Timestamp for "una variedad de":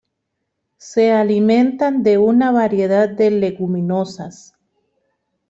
2.17-3.29